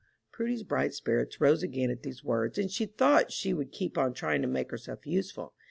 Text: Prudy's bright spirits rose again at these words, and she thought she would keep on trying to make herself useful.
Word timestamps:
Prudy's 0.31 0.63
bright 0.63 0.95
spirits 0.95 1.39
rose 1.39 1.61
again 1.61 1.91
at 1.91 2.01
these 2.01 2.23
words, 2.23 2.57
and 2.57 2.71
she 2.71 2.87
thought 2.87 3.31
she 3.31 3.53
would 3.53 3.71
keep 3.71 3.99
on 3.99 4.15
trying 4.15 4.41
to 4.41 4.47
make 4.47 4.71
herself 4.71 5.05
useful. 5.05 5.53